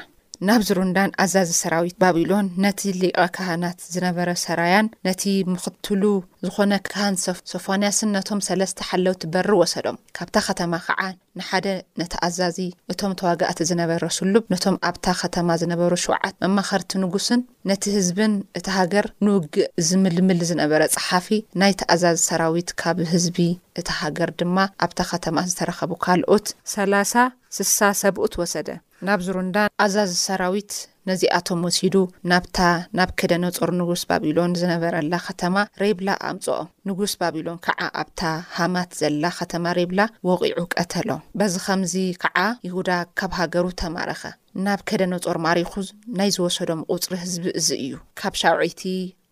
ናብ 0.49 0.61
ዝሩንዳን 0.69 1.11
ኣዛዚ 1.23 1.51
ሰራዊት 1.63 1.97
ባቢሎን 2.03 2.47
ነቲ 2.65 2.81
ሊቐ 3.01 3.19
ካህናት 3.35 3.77
ዝነበረ 3.95 4.29
ሰራያን 4.45 4.87
ነቲ 5.07 5.23
ምኽትሉ 5.51 6.03
ዝኾነ 6.47 6.73
ካህንሶፎንያስን 6.89 8.11
ነቶም 8.17 8.41
ሰለስተ 8.49 8.87
ሓለው 8.89 9.15
ትበሪ 9.23 9.51
ወሰዶም 9.61 9.99
ካብታ 10.17 10.35
ከተማ 10.47 10.73
ከዓ 10.87 11.01
ንሓደ 11.39 11.67
ነቲ 12.01 12.13
ኣዛዚ 12.29 12.59
እቶም 12.95 13.13
ተዋጋእቲ 13.23 13.61
ዝነበረ 13.71 14.03
ስሉብ 14.19 14.43
ነቶም 14.55 14.79
ኣብታ 14.91 15.07
ከተማ 15.23 15.49
ዝነበሩ 15.65 15.93
ሸውዓት 16.05 16.35
መማኸርቲ 16.45 16.93
ንጉስን 17.07 17.41
ነቲ 17.71 17.83
ህዝብን 18.01 18.35
እቲ 18.61 18.67
ሃገር 18.81 19.07
ንውግእ 19.27 19.67
ዝምልምል 19.89 20.43
ዝነበረ 20.53 20.83
ጸሓፊ 20.97 21.29
ናይቲኣዛዚ 21.63 22.19
ሰራዊት 22.31 22.73
ካብ 22.83 22.99
ህዝቢ 23.15 23.37
እታ 23.81 23.89
ሃገር 24.05 24.33
ድማ 24.43 24.57
ኣብታ 24.87 25.01
ከተማ 25.13 25.37
ዝተረኸቡ 25.53 25.93
ካልኦት 26.07 26.49
ሰላ0 26.75 27.13
ስሳ 27.59 27.79
ሰብኡት 28.05 28.35
ወሰደ 28.43 28.69
ናብ 29.07 29.21
ዙሩንዳ 29.27 29.57
ኣዛዝ 29.85 30.11
ሰራዊት 30.27 30.73
ነዚኣቶም 31.11 31.61
ወሲዱ 31.67 31.95
ናብታ 32.31 32.59
ናብ 32.99 33.11
ከደ 33.21 33.33
ነጾር 33.45 33.71
ንጉስ 33.79 34.03
ባቢሎን 34.11 34.53
ዝነበረላ 34.61 35.15
ኸተማ 35.27 35.55
ሬብላ 35.83 36.09
ኣምፅኦም 36.29 36.69
ንጉስ 36.89 37.13
ባቢሎን 37.23 37.59
ከዓ 37.67 37.81
ኣብታ 38.03 38.21
ሃማት 38.59 38.93
ዘላ 39.01 39.25
ኸተማ 39.39 39.65
ሬብላ 39.79 40.01
ወቒዑ 40.29 40.59
ቀተሎም 40.77 41.25
በዚ 41.41 41.57
ከምዚ 41.67 41.95
ከዓ 42.25 42.39
ይሁዳ 42.69 42.91
ካብ 43.23 43.35
ሃገሩ 43.41 43.67
ተማረኸ 43.83 44.23
ናብ 44.67 44.83
ከደ 44.91 45.03
ነጾር 45.15 45.39
ማሪኹ 45.49 45.73
ናይ 46.21 46.31
ዝወሰዶም 46.37 46.87
ቝፅሪ 46.99 47.15
ህዝቢ 47.25 47.47
እዝ 47.63 47.69
እዩ 47.85 47.91
ካብ 48.23 48.37
ሻውዐይቲ 48.43 48.85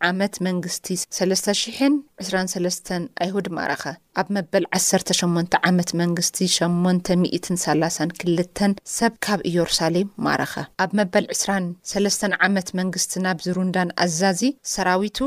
ዓመት 0.09 0.35
መንግስቲ 0.47 0.87
30 1.17 1.95
23 2.27 2.93
ኣይሁድ 3.25 3.47
ማረኸ 3.57 3.83
ኣብ 4.21 4.29
መበል 4.37 4.65
18 4.79 5.57
ዓመት 5.71 5.91
መንግስቲ 6.01 6.39
832 6.61 8.81
ሰብ 8.97 9.13
ካብ 9.27 9.43
ኢየሩሳሌም 9.51 10.09
ማረኸ 10.27 10.55
ኣብ 10.85 10.91
መበል 11.01 11.27
23 11.37 12.27
ዓመት 12.49 12.71
መንግስቲ 12.81 13.13
ናብ 13.27 13.39
ዝሩንዳን 13.49 13.93
ኣዛዚ 14.07 14.41
ሰራዊቱ 14.75 15.19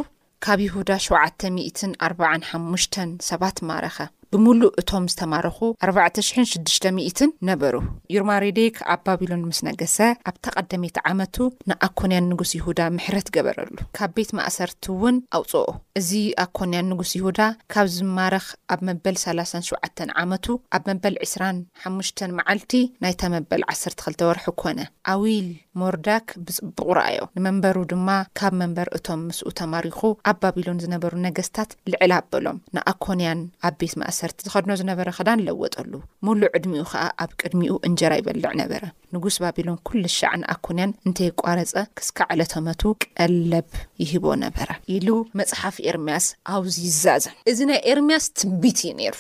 ካብ 0.48 0.60
ይሁዳ 0.68 0.90
745 1.10 3.00
ሰባት 3.30 3.58
ማረኸ 3.72 3.98
ብሙሉእ 4.34 4.70
እቶም 4.82 5.04
ዝተማርኹ 5.12 5.58
4600ን 5.88 7.28
ነበሩ 7.50 7.74
ዩርማሬዴክ 8.14 8.76
ኣብ 8.94 9.02
ባቢሎን 9.08 9.42
ምስ 9.50 9.60
ነገሰ 9.68 9.98
ኣብተቐደሜቲ 10.30 10.96
ዓመቱ 11.10 11.36
ንኣኮንያን 11.70 12.26
ንጉስ 12.32 12.52
ይሁዳ 12.58 12.80
ምሕረት 12.96 13.28
ገበረሉ 13.36 13.76
ካብ 13.98 14.12
ቤት 14.18 14.32
ማእሰርቲ 14.38 14.86
እውን 14.94 15.18
ኣውፅኦ 15.40 15.66
እዚ 16.00 16.12
ኣኮንያን 16.46 16.90
ንጉስ 16.94 17.12
ይሁዳ 17.20 17.40
ካብ 17.76 17.88
ዝማረኽ 17.96 18.48
ኣብ 18.76 18.82
መበል 18.90 19.18
37 19.26 20.04
ዓመቱ 20.24 20.46
ኣብ 20.78 20.84
መበል 20.92 21.18
25 21.28 22.26
መዓልቲ 22.40 22.72
ናይተ 23.06 23.22
መበል 23.36 23.62
ዓሰርቲ 23.74 24.00
ክልተወርሑ 24.08 24.46
ኮነ 24.64 24.80
ኣዊል 25.14 25.50
ሞርዳክ 25.82 26.26
ብፅቡቑ 26.48 26.80
ረኣዮ 27.00 27.20
ንመንበሩ 27.38 27.78
ድማ 27.94 28.10
ካብ 28.40 28.54
መንበሪ 28.64 28.88
እቶም 28.98 29.22
ምስኡ 29.30 29.50
ተማሪኹ 29.62 30.00
ኣብ 30.30 30.38
ባቢሎን 30.42 30.82
ዝነበሩ 30.86 31.14
ነገስታት 31.28 31.72
ልዕል 31.92 32.12
ኣበሎም 32.20 32.58
ንኣኮንያን 32.76 33.40
ኣብ 33.68 33.74
ቤት 33.84 33.94
ማሰር 34.02 34.23
እርቲ 34.28 34.38
ዝኸድኖ 34.48 34.72
ዝነበረ 34.80 35.08
ክዳን 35.18 35.40
ለወጠሉ 35.48 35.92
ሙሉእ 36.26 36.50
ዕድሚኡ 36.58 36.84
ከዓ 36.92 37.04
ኣብ 37.24 37.32
ቅድሚኡ 37.42 37.74
እንጀራ 37.88 38.12
ይበልዕ 38.20 38.52
ነበረ 38.62 38.82
ንጉስ 39.16 39.36
ባቢሎን 39.44 39.78
ኩሉ 39.88 40.04
ሻዕ 40.18 40.32
ንኣኮንያን 40.42 40.92
እንተይቋረፀ 41.08 41.74
ክስካዕለተመቱ 42.00 42.82
ቀለብ 43.06 43.68
ይሂቦ 44.04 44.28
ነበረ 44.46 44.70
ኢሉ 44.98 45.08
መፅሓፍ 45.40 45.78
ኤርምያስ 45.92 46.28
ኣብዚ 46.56 46.76
ይዛዘን 46.88 47.36
እዚ 47.54 47.60
ናይ 47.72 47.80
ኤርምያስ 47.94 48.28
ትቢት 48.42 48.80
እዩ 48.86 48.92
ነይሩ 49.00 49.16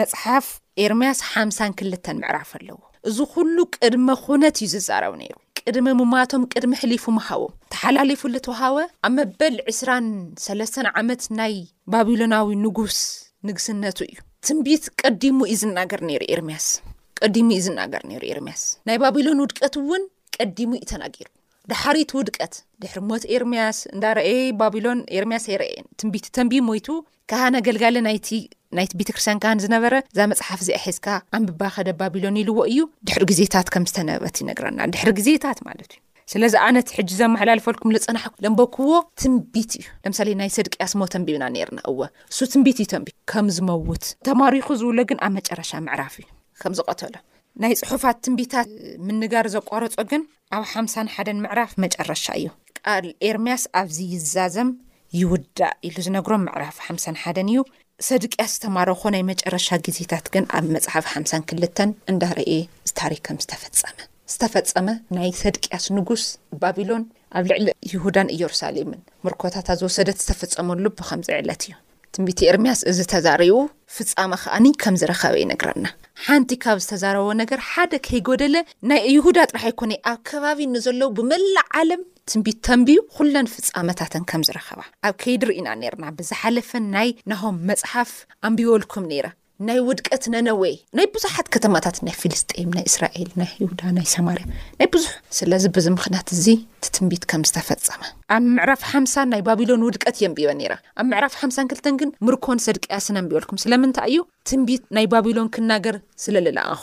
መፅሓፍ 0.00 0.46
ኤርምያስ 0.84 1.20
ሓሳክልተን 1.32 2.18
ምዕራፍ 2.22 2.52
ኣለዎ 2.60 2.78
እዚ 3.08 3.18
ኩሉ 3.34 3.56
ቅድሚ 3.78 4.08
ኩነት 4.26 4.56
እዩ 4.64 4.68
ዝዛረቡ 4.74 5.12
ነይሩ 5.24 5.34
ቅድሚ 5.70 5.88
ምማቶም 6.00 6.42
ቅድሚ 6.54 6.72
ሕሊፉ 6.82 7.04
ምሃቦ 7.18 7.42
ተሓላሊፉ 7.74 8.22
ልተውሃወ 8.34 8.76
ኣብ 9.06 9.12
መበል 9.18 9.54
2ስራሰለስተ 9.74 10.76
ዓመት 11.02 11.22
ናይ 11.38 11.54
ባቢሎናዊ 11.92 12.48
ንጉስ 12.64 12.98
ንግስነቱ 13.48 13.98
እዩ 14.10 14.18
ትንቢት 14.48 14.84
ቀዲሙ 15.02 15.36
እዩ 15.46 15.54
ዝናገር 15.62 16.00
ነይሩ 16.08 16.22
ኤርምያስ 16.34 16.66
ቀዲሙ 17.22 17.46
እዩ 17.54 17.60
ዝናገር 17.66 18.02
ነይሩ 18.10 18.22
ኤርምያስ 18.34 18.62
ናይ 18.88 18.98
ባቢሎን 19.04 19.40
ውድቀት 19.44 19.74
እውን 19.80 20.02
ቀዲሙ 20.36 20.70
እዩ 20.78 20.86
ተናጊሩ 20.92 21.26
ዳሓሪት 21.70 22.10
ውድቀት 22.18 22.54
ድሕሪ 22.82 23.00
ሞት 23.10 23.24
ኤርምያስ 23.36 23.78
እንዳረአየ 23.94 24.36
ባቢሎን 24.60 25.00
ኤርምያስ 25.18 25.46
ኣይረአየን 25.50 25.86
ትንቢት 26.02 26.28
ተንቢ 26.38 26.52
ሞይቱ 26.68 26.88
ካሃነ 27.32 27.56
ገልጋሌ 27.68 27.96
ናይቲ 28.08 28.28
ቤተ 29.00 29.10
ክርስትያን 29.14 29.42
ካን 29.44 29.62
ዝነበረ 29.66 29.94
እዛ 30.12 30.20
መፅሓፍ 30.32 30.60
እዚ 30.64 30.70
ኣሒዝካ 30.80 31.08
ኣንብባ 31.38 31.62
ከደ 31.76 31.90
ባቢሎን 32.02 32.38
ይልዎ 32.42 32.58
እዩ 32.72 32.82
ድሕሪ 33.08 33.24
ግዜታት 33.32 33.70
ከም 33.76 33.86
ዝተነበበት 33.92 34.38
ይነግረና 34.42 34.80
ድሕሪ 34.96 35.10
ግዜታት 35.20 35.60
ማለት 35.68 35.90
እዩ 35.96 36.00
ስለዚ 36.32 36.54
ኣነት 36.66 36.88
ሕጂ 36.96 37.10
ዘመሓላልፈልኩም 37.22 37.92
ዝፀናሕ 37.94 38.24
ለንበክዎ 38.44 38.92
ትንቢት 39.22 39.70
እዩ 39.78 39.84
ለምሳሌ 40.04 40.28
ናይ 40.40 40.48
ሰድቅያስ 40.56 40.92
ሞ 41.00 41.06
ተንቢብና 41.12 41.44
ርና 41.68 41.78
እወ 41.90 42.00
እሱ 42.30 42.38
ትንቢት 42.52 42.78
እዩ 42.82 42.86
ተቢ 42.92 43.06
ከም 43.30 43.46
ዝመውት 43.56 44.04
ተማሪኹ 44.28 44.66
ዝብሎ 44.80 44.98
ግን 45.10 45.18
ኣብ 45.26 45.32
መጨረሻ 45.38 45.70
ምዕራፍ 45.84 46.14
እዩ 46.22 46.26
ከምዝቐተሎ 46.62 47.14
ናይ 47.64 47.74
ፅሑፋት 47.82 48.16
ትንቢታት 48.24 48.70
ምንጋር 49.08 49.46
ዘቋረፆ 49.54 49.94
ግን 50.12 50.24
ኣብ 50.58 50.64
ሓምሳ 50.72 50.94
ሓደን 51.14 51.38
ምዕራፍ 51.44 51.70
መጨረሻ 51.84 52.26
እዩ 52.40 52.48
ቃል 52.80 53.06
ኤርምያስ 53.28 53.62
ኣብዚ 53.82 53.98
ይዛዘም 54.14 54.70
ይውዳእ 55.20 55.76
ኢሉ 55.88 55.96
ዝነግሮም 56.08 56.44
ምዕራፍ 56.48 56.78
ሓምሳ 56.88 57.06
ሓደን 57.22 57.50
እዩ 57.54 57.60
ሰድቅያስ 58.08 58.50
ዝተማረኮ 58.56 59.02
ናይ 59.16 59.24
መጨረሻ 59.32 59.68
ግዜታት 59.88 60.26
ግን 60.34 60.44
ኣብ 60.58 60.66
መፅሓፍ 60.76 61.06
ሓሳ2ልተን 61.14 61.92
እንዳርእ 62.14 62.52
ዝታሪክከም 62.90 63.40
ዝተፈፀመ 63.44 63.96
ዝተፈፀመ 64.32 64.88
ናይ 65.16 65.30
ሰድቅያስ 65.40 65.84
ንጉስ 65.96 66.22
ባቢሎን 66.62 67.02
ኣብ 67.38 67.44
ልዕሊ 67.50 67.66
ይሁዳን 67.92 68.30
ኢየሩሳሌምን 68.36 69.00
ምርኮታታ 69.24 69.68
ዝወሰደት 69.80 70.16
ዝተፈፀመሉብ 70.22 70.94
ከምዝዕለት 71.08 71.62
እዩ 71.66 71.74
ትንቢቲ 72.16 72.40
ኤርምያስ 72.52 72.80
እዚ 72.90 72.98
ተዛሪቡ 73.12 73.56
ፍፃመ 73.96 74.30
ከኣኒ 74.42 74.66
ከም 74.82 74.96
ዝረኸበ 75.00 75.34
ይነግረና 75.42 75.86
ሓንቲ 76.24 76.50
ካብ 76.64 76.76
ዝተዛረበዎ 76.84 77.30
ነገር 77.42 77.60
ሓደ 77.70 77.92
ከይጎደለ 78.06 78.56
ናይ 78.90 79.00
ይሁዳ 79.14 79.38
ጥራሕ 79.50 79.66
ይኮነ 79.72 79.92
ኣብ 80.12 80.18
ከባቢ 80.30 80.60
ንዘለዉ 80.74 81.08
ብመላእ 81.18 81.64
ዓለም 81.80 82.02
ትንቢት 82.30 82.58
ተንቢዩ 82.68 82.98
ኩለን 83.16 83.50
ፍፃመታተን 83.56 84.24
ከም 84.32 84.44
ዝረኸባ 84.50 84.80
ኣብ 85.08 85.14
ከይድርኢና 85.24 85.68
ነርና 85.82 86.06
ብዝሓለፈ 86.20 86.70
ናይ 86.96 87.10
ናሆም 87.32 87.58
መፅሓፍ 87.70 88.12
ኣንቢበልኩም 88.48 89.06
ነይራ 89.12 89.28
ናይ 89.68 89.78
ውድቀት 89.88 90.24
ነነዌ 90.32 90.62
ናይ 90.96 91.06
ብዙሓት 91.12 91.46
ከተማታት 91.54 91.96
ናይ 92.06 92.14
ፊልስጢም 92.22 92.70
ናይ 92.76 92.84
እስራኤል 92.90 93.28
ናይ 93.40 93.50
ሁዳ 93.70 93.82
ናይ 93.96 94.06
ሳማርያ 94.12 94.44
ናይ 94.78 94.88
ብዙሕ 94.94 95.12
ስለዚ 95.38 95.64
ብዙ 95.76 95.86
ምክንያት 95.96 96.28
እዚ 96.36 96.44
እቲ 96.56 96.84
ትንቢት 96.96 97.24
ከም 97.32 97.44
ዝተፈፀመ 97.50 98.02
ኣብ 98.36 98.44
ምዕራፍ 98.56 98.82
ሓምሳን 98.92 99.30
ናይ 99.34 99.42
ባቢሎን 99.48 99.84
ውድቀት 99.88 100.16
የንቢዮ 100.24 100.50
ኔራ 100.60 100.74
ኣብ 101.00 101.06
ምዕራፍ 101.12 101.34
ሓምሳን 101.42 101.70
2ልተን 101.72 101.96
ግን 102.02 102.12
ምርኮቦን 102.28 102.62
ሰድቅ 102.66 102.84
ያስነንቢዮልኩም 102.96 103.60
ስለምንታይ 103.64 104.10
እዩ 104.12 104.22
ትንቢት 104.50 104.84
ናይ 104.98 105.08
ባቢሎን 105.14 105.48
ክናገር 105.56 105.98
ስለልለኣኹ 106.24 106.82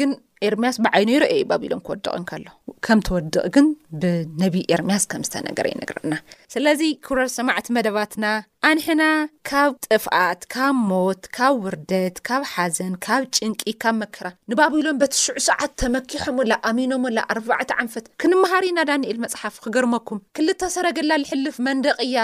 ግን 0.00 0.10
ኤርምያስ 0.48 0.76
ብዓይኑ 0.84 1.10
ይረ 1.16 1.24
አዩ 1.34 1.40
ባቢሎን 1.50 1.80
ክወድቕንከሎ 1.86 2.44
ከም 2.86 2.98
ትወድቕ 3.06 3.34
ግን 3.54 3.66
ብነቢይ 4.02 4.64
ኤርምያስ 4.74 5.04
ከም 5.12 5.24
ዝተነገረ 5.28 5.66
ዩነግርና 5.72 6.14
ስለዚ 6.54 6.80
ኩብረ 7.06 7.24
ሰማዕቲ 7.38 7.66
መደባትና 7.76 8.24
ኣንሕና 8.68 9.02
ካብ 9.50 9.70
ጥፍኣት 9.86 10.40
ካብ 10.54 10.74
ሞት 10.90 11.22
ካብ 11.36 11.54
ውርደት 11.64 12.16
ካብ 12.28 12.42
ሓዘን 12.54 12.94
ካብ 13.06 13.22
ጭንቂ 13.36 13.62
ካብ 13.82 13.94
መክራ 14.00 14.26
ንባቢሎን 14.52 14.98
በቲ 15.02 15.14
ሽዑ 15.24 15.36
ሰዓት 15.48 15.72
ተመኪሖምላ 15.82 16.52
ኣሚኖምላ 16.70 17.18
ኣርዕ 17.34 17.46
ዓንፈት 17.82 18.08
ክንመሃሪና 18.22 18.80
ዳንኤል 18.90 19.20
መፅሓፍ 19.24 19.54
ክገርመኩም 19.66 20.20
ክልተሰረ 20.38 20.86
ገላ 20.98 21.12
ዝሕልፍ 21.24 21.58
መንደቕያ 21.68 22.18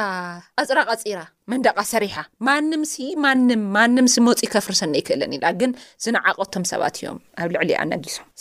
ፅራቀፂራ 0.71 1.19
መንደቃ 1.53 1.79
ሰሪሓ 1.95 2.15
ማንም 2.47 2.81
ሲ 2.93 3.05
ማንም 3.25 3.61
ማንምሲ 3.75 4.15
መፅ 4.27 4.41
ከፍርሰኒ 4.55 4.95
ኣይክእለን 5.01 5.35
ኢላ 5.37 5.45
ግን 5.61 5.73
ዝነዓቐቶም 6.05 6.65
ሰባት 6.73 6.97
እዮም 7.01 7.19
ኣብ 7.43 7.51
ልዕሊ 7.57 7.71
እነ 7.83 7.93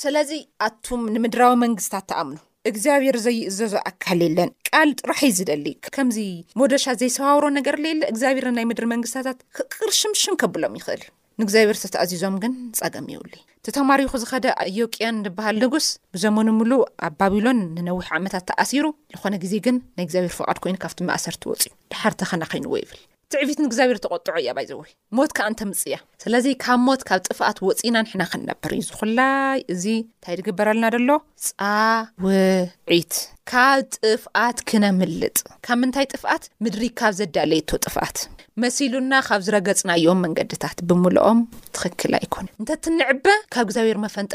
ስለዚ 0.03 0.31
ኣቱም 0.67 1.01
ንምድራዊ 1.15 1.53
መንግስትታት 1.65 2.05
ተኣምኑ 2.11 2.37
እግዚኣብሔር 2.69 3.15
ዘይእዘዝ 3.25 3.73
ኣካል 3.89 4.19
የለን 4.25 4.49
ቃል 4.69 4.89
ጥራሒይ 4.99 5.31
ዝደሊ 5.37 5.65
ከምዚ 5.95 6.17
መደሻ 6.59 6.85
ዘይሰባብሮ 7.01 7.45
ነገር 7.57 7.75
ልለ 7.85 8.01
እግዚኣብሔር 8.13 8.47
ናይ 8.57 8.65
ምድሪ 8.69 8.85
መንግስታታት 8.93 9.39
ክቅር 9.57 9.89
ሽምሽም 10.01 10.37
ከብሎም 10.43 10.77
ይኽእል 10.79 11.01
እዩ 11.05 11.11
ንእግዚኣብሔር 11.41 11.77
ዝተተኣዚዞም 11.83 12.35
ግን 12.43 12.53
ፀገም 12.81 13.07
ይውሉ 13.13 13.31
ተተማሪኹ 13.67 14.11
ዝኸደ 14.21 14.47
ዮቅያን 14.79 15.17
ዝበሃል 15.25 15.57
ንጉስ 15.63 15.87
ብዘመኒ 16.15 16.49
ምሉእ 16.59 16.83
ኣብ 17.07 17.13
ባቢሎን 17.21 17.59
ንነዊሕ 17.77 18.07
ዓመታት 18.19 18.45
ተኣሲሩ 18.51 18.85
ዝኾነ 19.17 19.35
ግዜ 19.43 19.53
ግን 19.67 19.75
ናይ 19.97 20.05
እግዚኣብሔር 20.07 20.35
ፍቃድ 20.39 20.59
ኮይኑ 20.65 20.77
ካብቲ 20.85 20.99
ማእሰርቲ 21.09 21.43
ወፅ 21.51 21.61
እዩ 21.67 21.71
ድሓር 21.93 22.15
ተኸና 22.21 22.43
ኸይንዎ 22.53 22.73
ይብል 22.81 22.99
ትዕቢትን 23.33 23.67
እግዚኣብሔር 23.67 23.99
ተቆጥዖ 24.05 24.33
እያ 24.41 24.49
ባይዘወይ 24.57 24.91
ሞት 25.17 25.31
ከዓ 25.37 25.45
እንተ 25.51 25.59
ምፅ 25.69 25.81
እያ 25.89 25.95
ስለዚ 26.23 26.45
ካብ 26.63 26.79
ሞት 26.87 27.01
ካብ 27.09 27.19
ጥፍኣት 27.27 27.57
ወፂና 27.67 27.95
ንሕና 28.05 28.23
ክንነበር 28.31 28.71
እዩ 28.77 28.81
ዝኩላይ 28.89 29.59
እዚ 29.73 29.83
እንታይ 30.03 30.35
ትግበረልና 30.39 30.85
ደሎ 30.95 31.09
ፃውዒት 31.47 33.13
ካብ 33.53 33.79
ጥፍኣት 33.99 34.57
ክነምልጥ 34.71 35.37
ካብ 35.67 35.77
ምንታይ 35.83 36.07
ጥፍኣት 36.15 36.45
ምድሪ 36.65 36.83
ካብ 37.01 37.13
ዘዳለየቶ 37.19 37.69
ጥፍኣት 37.85 38.17
መሲሉና 38.63 39.13
ካብ 39.27 39.41
ዝረገፅናዮም 39.45 40.21
መንገድታት 40.25 40.77
ብምልኦም 40.89 41.39
ትክክል 41.75 42.11
ኣይኮን 42.19 42.45
እ 42.51 42.53
እንተትንዕበ 42.61 43.25
ካብ 43.53 43.65
እግዚኣብሔር 43.67 43.97
መፈንጥ 44.03 44.31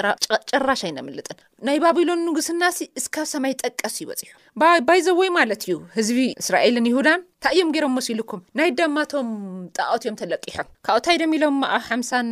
ጨራሽ 0.50 0.81
ኣይነምልጥን 0.89 1.39
ናይ 1.69 1.79
ባቢሎን 1.85 2.21
ንጉስና 2.27 2.62
ሲ 2.79 2.89
እስካብ 3.00 3.27
ሰማይ 3.33 3.55
ጠቀሱ 3.62 3.97
ይበፂሑ 4.05 4.29
ባይ 4.91 5.00
ዘወይ 5.07 5.31
ማለት 5.39 5.62
እዩ 5.69 5.79
ህዝቢ 5.97 6.19
እስራኤልን 6.45 6.91
ይሁዳን 6.91 7.21
እንታይ 7.23 7.55
እዮም 7.57 7.73
ገይሮም 7.77 7.97
መሲሉኩም 8.00 8.43
ናይ 8.61 8.71
ዳማቶም 8.81 9.31
ጣዖት 9.79 10.05
ዮም 10.09 10.19
ተለቂሖም 10.23 10.69
ካብኡታይ 10.89 11.19
ዶም 11.23 11.35
ኢሎም 11.39 11.59
ኣብ 11.79 11.85
ሓምሳን 11.89 12.29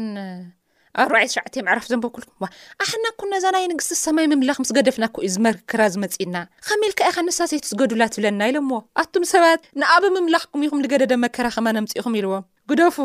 ብ 1.09 1.11
4ተ7 1.15 1.63
ምዕራፍ 1.67 1.85
ዘንበኩልኩም 1.91 2.37
ዋ 2.43 2.49
ኣሕናኩም 2.85 3.31
ነዛናይ 3.35 3.65
ንግስቲ 3.73 3.93
ሰማይ 4.05 4.27
ምምላኽ 4.33 4.57
ምስ 4.63 4.71
ገደፍናኩ 4.77 5.15
እዩ 5.25 5.29
ዝመርክክራ 5.35 5.81
ዝመጺና 5.95 6.37
ከሜኢልካኢ 6.69 7.11
ኻ 7.17 7.25
ነሳሰይት 7.29 7.65
ዝገዱላ 7.71 8.03
ትብለና 8.15 8.41
ኢሎ 8.51 8.59
ዎ 8.71 8.79
ኣቱም 9.03 9.25
ሰባት 9.33 9.61
ንኣብ 9.81 10.05
ምምላኽኩም 10.17 10.65
ኢኹም 10.67 10.83
ንገደደ 10.85 11.13
መከራኸማ 11.25 11.67
ነምፅኢኹም 11.79 12.17
ኢልዎም 12.21 12.47
ግደፉ 12.73 12.97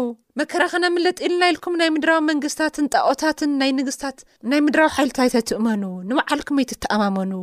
መከራኸና 0.41 0.85
ምለጥ 0.95 1.17
ኢልና 1.27 1.43
ኢልኩም 1.53 1.77
ናይ 1.81 1.89
ምድራዊ 1.95 2.19
መንግስትታትን 2.31 2.87
ጣቐታትን 2.95 3.51
ናይ 3.61 3.71
ንግስታት 3.79 4.17
ናይ 4.51 4.61
ምድራዊ 4.67 4.89
ሓይልታይተትእመኑ 4.97 5.83
ንባዓልኩመይትተኣማመኑ 6.11 7.33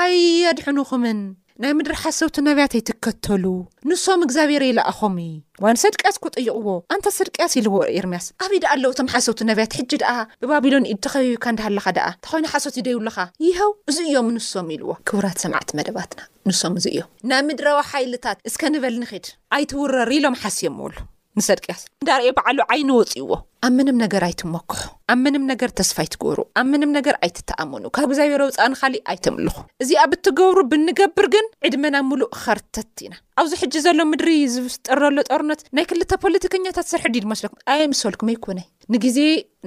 ኣይኣድሕንኹምን 0.00 1.18
ናይ 1.62 1.72
ምድሪ 1.76 1.94
ሓሰውቲ 2.00 2.36
ነብያት 2.48 2.72
ይትከተሉ 2.76 3.44
ንሶም 3.90 4.20
እግዚኣብሔር 4.26 4.62
ኢለኣኾም 4.66 5.16
ዋ 5.62 5.72
ሰድቅያስ 5.82 6.16
ኩጠይቕዎ 6.24 6.68
ኣንታ 6.94 7.06
ሰድቅያስ 7.16 7.54
ኢልዎ 7.60 7.78
ኤርምያስ 8.00 8.26
ኣበኢ 8.44 8.58
ደ 8.64 8.70
ኣለዉ 8.74 8.90
እቶም 8.94 9.08
ሓሰውቲ 9.14 9.40
ነብያት 9.50 9.74
ሕጂ 9.78 9.90
ደኣ 10.02 10.12
ብባቢሎን 10.44 10.88
ኢተኸይዩካ 10.92 11.44
እንዳሃለኻ 11.54 11.86
ደኣ 11.98 12.06
እንታ 12.14 12.26
ኮይኑ 12.34 12.44
ሓሶት 12.54 12.78
ዩደይብለኻ 12.80 13.18
ይኸው 13.46 13.72
እዙ 13.92 13.96
እዮም 14.10 14.28
ንሶም 14.36 14.70
ኢልዎ 14.78 14.90
ክቡራት 15.08 15.38
ሰማዕቲ 15.46 15.70
መደባትና 15.80 16.20
ንሶም 16.50 16.76
እዙ 16.80 16.86
እዮም 16.94 17.10
ናይ 17.32 17.42
ምድራዊ 17.50 17.80
ሓይልታት 17.90 18.38
እስከ 18.50 18.62
ንበል 18.76 18.96
ንኽድ 19.04 19.26
ኣይትውረሪ 19.56 20.12
ኢሎም 20.22 20.38
ሓስዮም 20.44 20.78
ሉ 20.90 20.94
ንሰድቂያስ 21.38 21.80
እዳርእ 22.02 22.28
በዓሉ 22.36 22.58
ዓይኒ 22.72 22.90
ወፅእዎ 22.98 23.30
ኣብ 23.66 23.72
ምንም 23.78 23.96
ነገር 24.02 24.22
ኣይትመክሑ 24.28 24.78
ኣብ 25.12 25.18
ምንም 25.24 25.42
ነገር 25.50 25.70
ተስፋ 25.78 25.96
ኣይትገብሩ 26.04 26.38
ኣብ 26.60 26.66
ምንም 26.72 26.90
ነገር 26.98 27.14
ኣይትተኣምኑ 27.24 27.84
ካብ 27.96 28.06
እግዚኣብሔሮፃንካሊእ 28.10 29.02
ኣይተምልኹ 29.12 29.56
እዚ 29.82 29.90
ኣብ 30.04 30.12
እትገብሩ 30.16 30.58
ብንገብር 30.72 31.26
ግን 31.34 31.46
ዕድመና 31.68 31.96
ምሉእ 32.10 32.28
ከርተት 32.42 32.94
ኢና 33.06 33.14
ኣብዚ 33.42 33.52
ሕጂ 33.62 33.74
ዘሎ 33.86 33.98
ምድሪ 34.12 34.30
ዝጠረሎ 34.54 35.16
ጦርነት 35.32 35.62
ናይ 35.78 35.86
ክልተ 35.92 36.12
ፖለቲከኛታት 36.24 36.88
ስርሒ 36.92 37.06
ድ 37.16 37.24
ልመስለኩም 37.26 37.62
ኣ 37.74 37.76
ምስፈልኩም 37.94 38.30
ይኮነ 38.34 38.58
ንግዜ 38.96 39.18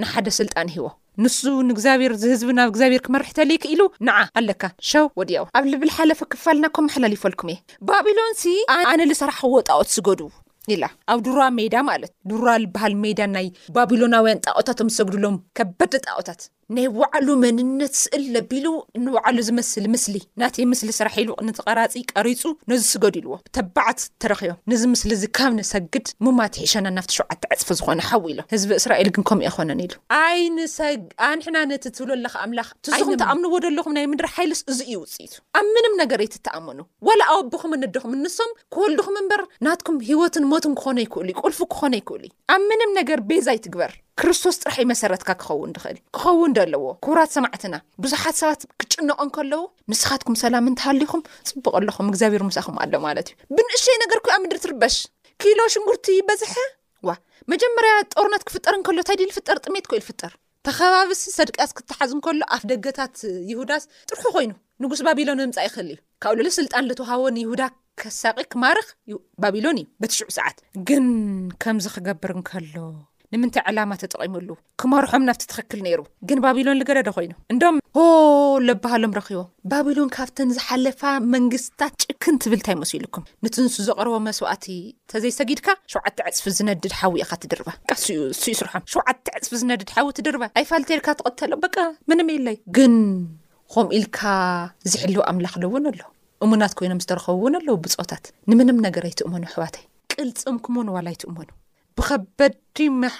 ንሓደ 0.03 0.27
ስልጣ 0.39 0.55
ሂዎ 0.75 0.87
ንሱ 1.23 1.39
ንእግዚብሔር 1.69 2.13
ዝህዝቢ 2.21 2.51
ናብ 2.59 2.69
እግዚኣብሔር 2.71 3.01
ክመርሕተለክኢሉ 3.05 3.81
ንዓ 4.07 4.17
ኣለካ 4.39 4.63
ው 5.03 5.07
ወድያ 5.19 5.39
ኣብ 5.57 5.63
ልብል 5.71 5.91
ሓለፈ 5.97 6.19
ክፋልና 6.33 6.65
ከ 6.75 6.85
መሓላለይፈልኩም 6.87 7.51
እየ 7.53 7.59
ባቢሎን 7.89 8.31
ኣነ 8.93 8.99
ዝሰራሕዎ 9.11 9.57
ጣኦት 9.69 9.89
ዝዱ 9.95 10.21
ኢ 10.73 10.75
ኣብ 11.13 11.19
ድራ 11.27 11.45
ሜዳ 11.59 11.75
ማለት 11.91 12.11
ድራ 12.31 12.49
ዝበሃል 12.63 12.95
ሜዳ 13.05 13.19
ናይ 13.35 13.47
ባቢሎናውያን 13.77 14.41
ጣቀታቶም 14.47 14.91
ዝሰግድሎም 14.95 15.37
ከበዲ 15.59 15.93
ጣዖታት 16.07 16.41
ናይ 16.75 16.85
ዋዕሉ 16.99 17.27
መንነት 17.43 17.93
ስእል 18.01 18.23
ለቢሉ 18.33 18.67
ንዋዕሉ 19.05 19.37
ዝመስል 19.47 19.85
ምስሊ 19.93 20.17
ናተ 20.41 20.55
ምስሊ 20.71 20.89
ስራሒሉነተቐራፂ 20.97 21.93
ቀሪፁ 22.13 22.41
ነዚ 22.71 22.83
ስገዲኢልዎ 22.93 23.33
ብተባዓት 23.47 23.99
ተረኪቦም 24.23 24.59
ንዚ 24.71 24.83
ምስሊ 24.91 25.09
እዚ 25.17 25.23
ካብ 25.37 25.51
ንሰግድ 25.57 26.05
ሙማት 26.25 26.53
ሒሸና 26.61 26.87
ናፍቲሸዓተ 26.97 27.41
ዓፅፊ 27.55 27.69
ዝኮነ 27.79 28.01
ሓዊ 28.09 28.23
ኢሎ 28.33 28.39
ህዝቢ 28.53 28.71
እስራኤል 28.81 29.09
ግን 29.17 29.25
ከም 29.29 29.41
እ 29.47 29.51
ኮነኒ 29.55 29.79
ኢሉ 29.87 29.95
ይኣንሕና 30.85 31.57
ነት 31.71 31.85
ትብለለ 31.97 32.25
ኣምላኽ 32.43 32.69
ትዙ 32.87 33.09
ተኣምንዎ 33.23 33.53
ለኹም 33.79 33.93
ናይ 33.97 34.07
ምድሪ 34.13 34.29
ሓይልስ 34.37 34.61
እዚ 34.73 34.79
ይውፅኢቱ 34.93 35.33
ኣብ 35.61 35.67
ምንም 35.75 35.93
ነገሬት 36.03 36.37
ተኣምኑ 36.49 36.79
ወላ 37.09 37.21
ኣወብኹም 37.35 37.75
ነድኩም 37.83 38.15
ንሶም 38.23 38.53
ክበልሉኩም 38.75 39.19
ምበር 39.23 39.43
ናትኩም 39.67 39.99
ሂወትን 40.11 40.47
ሞት 40.53 40.60
ት 40.63 40.69
ክኾነ 40.79 40.97
ይክእሉ 41.03 41.27
ይ 41.31 41.35
ቁልፉ 41.41 41.59
ክኾነ 41.73 41.93
ይክእሉ 41.99 42.21
ይ 42.27 42.31
ኣብ 42.53 42.61
ምንም 42.71 42.91
ነገር 42.99 43.19
ቤዛይትግበር 43.29 43.91
ክርስቶስ 44.19 44.55
ጥራሕይ 44.63 44.85
መሰረትካ 44.91 45.29
ክኸውን 45.41 45.69
ንክእል 45.75 45.97
ክኸውን 46.15 46.51
ዶ 46.55 46.59
ኣለዎ 46.65 46.83
ኩቡራት 47.05 47.31
ሰማዕትና 47.35 47.75
ብዙሓት 48.03 48.35
ሰባት 48.41 48.61
ክጭንቀ 48.81 49.19
ን 49.27 49.31
ከለዉ 49.37 49.61
ንስኻትኩም 49.93 50.37
ሰላም 50.43 50.69
ንተሃልዩኹም 50.73 51.25
ፅቡቅ 51.49 51.73
ኣለኹም 51.79 52.11
እግዚኣብር 52.11 52.43
ምሳእኹም 52.49 52.77
ኣሎ 52.85 52.93
ማለት 53.07 53.29
እዩ 53.33 53.39
ብንእሸይ 53.57 53.97
ነገር 54.03 54.21
ኩኣ 54.27 54.37
ምድሪ 54.43 54.59
ትርበሽ 54.65 54.97
ኪሎ 55.43 55.59
ሽንጉርቲ 55.75 56.07
በዝሐ 56.29 56.53
ዋ 57.09 57.17
መጀመርያ 57.53 57.93
ጦርነት 58.15 58.45
ክፍጠር 58.49 58.75
ንከሎ 58.81 58.97
እንታይ 59.01 59.19
ዲ 59.21 59.29
ልፍጠር 59.31 59.57
ጥሜት 59.65 59.85
ኮኢል 59.91 60.03
ልፍጥር 60.03 60.31
ተኸባቢስ 60.67 61.21
ሰድቅያስ 61.37 61.71
ክተሓዙ 61.77 62.11
ከሎ 62.25 62.41
ኣፍ 62.55 62.63
ደገታት 62.71 63.15
ይሁዳስ 63.51 63.83
ጥርሑ 64.09 64.23
ኮይኑ 64.35 64.51
ንጉስ 64.83 64.99
ባቢሎን 65.07 65.41
ምምፃእ 65.43 65.65
ይክእል 65.67 65.87
እዩ 65.93 65.99
ካብ 66.23 66.33
ልሊ 66.39 66.49
ስልጣን 66.59 66.87
ልተውሃዎ 66.89 67.21
ንይሁዳ 67.37 67.61
ከሳቂ 68.01 68.37
ክማርኽ 68.51 68.87
ዩባቢሎን 69.13 69.79
እዩ 69.83 69.87
በትሽዑ 70.01 70.27
ሰዓት 70.37 70.59
ግን 70.89 71.05
ከምዚ 71.63 71.85
ክገብር 71.95 72.31
ንከሎ 72.39 72.73
ንምንታይ 73.33 73.63
ዓላማ 73.69 73.91
ተጠቂምሉ 74.01 74.49
ክመርሖም 74.81 75.23
ናብቲ 75.27 75.43
ትኽክል 75.51 75.79
ነይሩ 75.85 75.99
ግን 76.29 76.39
ባቢሎን 76.45 76.77
ንገረዶ 76.81 77.09
ኮይኑ 77.17 77.31
እንዶም 77.53 77.75
ሆ 77.97 78.01
ዘባሃሎም 78.69 79.13
ረኪቦም 79.17 79.45
ባቢሎን 79.73 80.09
ካብተን 80.15 80.49
ዝሓለፋ 80.57 81.01
መንግስትታት 81.35 81.93
ጭክን 82.05 82.35
ትብልንታ 82.45 82.67
ይመሲሉኩም 82.75 83.25
ንቲንስ 83.47 83.75
ዘቕርቦ 83.87 84.15
መስዋእቲ 84.27 84.65
ተዘይሰጊድካ 85.13 85.67
ሸዓተ 85.93 86.17
ዕፅፊ 86.31 86.45
ዝነድድ 86.57 86.91
ሓዊ 87.01 87.13
ኢካ 87.25 87.31
ትድርባዩስሖሸተ 87.45 89.35
ዕፅፊ 89.39 89.53
ዝነድድ 89.63 89.91
ሓዊ 89.97 90.07
ትድርባ 90.19 90.43
ኣይፋልተልካ 90.61 91.07
ትቐተሎም 91.21 91.61
በቃ 91.67 91.77
ምንም 92.11 92.33
ኢለይ 92.37 92.59
ግን 92.79 92.97
ከም 93.75 93.89
ኢልካ 93.99 94.19
ዝሕልው 94.91 95.23
ኣምላኽሉእውን 95.31 95.89
ኣሎ 95.93 96.01
እሙናት 96.45 96.73
ኮይኖም 96.77 97.01
ዝተረኸቡእውን 97.05 97.55
ኣለዉ 97.61 97.75
ብፆታት 97.85 98.25
ንምንም 98.51 98.77
ነገርኣይትእመኑ 98.87 99.43
ኣሕዋይ 99.51 99.71
ቅልፅም 100.15 100.55
ክምንዋእኑ 100.67 101.07
ብከበድቲ 101.97 102.79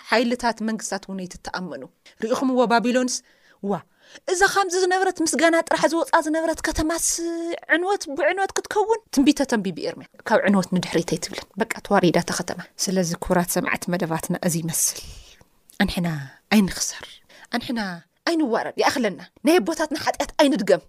ሓይልታት 0.10 0.58
መንግስትታት 0.70 1.04
እውነይትተኣመኑ 1.10 1.82
ሪኢኹም 2.24 2.50
ዎ 2.60 2.66
ባቢሎንስ 2.74 3.16
ዋ 3.72 3.80
እዛ 4.32 4.42
ከምዚ 4.54 4.76
ዝነበረት 4.84 5.18
ምስ 5.24 5.34
ገና 5.42 5.56
ጥራሕ 5.68 5.84
ዝወፃ 5.92 6.10
ዝነበረት 6.26 6.60
ከተማስ 6.68 7.06
ዕንወት 7.76 8.04
ብዕንወት 8.18 8.52
ክትከውን 8.58 9.02
ትንቢተተንቢ 9.16 9.66
ብኤርም 9.78 10.02
ካብ 10.30 10.40
ዕንወት 10.50 10.70
ንድሕሪተ 10.76 11.12
ይትብለን 11.18 11.48
በቃ 11.62 11.74
ተዋሪዳተኸተማ 11.88 12.60
ስለዚ 12.86 13.10
ኩቡራት 13.26 13.50
ሰምዓቲ 13.58 13.84
መደባትና 13.96 14.36
እዚ 14.50 14.56
ይመስል 14.64 15.00
ኣንሕና 15.84 16.08
ኣይንኽሰር 16.56 17.08
ኣንሕና 17.58 17.82
ኣይንዋረድ 18.30 18.76
ይኣክለና 18.82 19.22
ናይ 19.48 19.56
ኣቦታትና 19.62 19.98
ሓጢኣት 20.06 20.32
ኣይንድገም 20.42 20.82